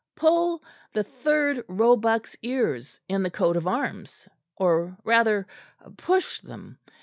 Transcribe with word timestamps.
"Pull 0.15 0.63
the 0.93 1.03
third 1.03 1.63
roebuck's 1.67 2.35
ears 2.41 2.99
in 3.07 3.21
the 3.21 3.29
coat 3.29 3.55
of 3.55 3.67
arms, 3.67 4.27
or 4.55 4.97
rather 5.03 5.45
push 5.95 6.39
them. 6.39 6.79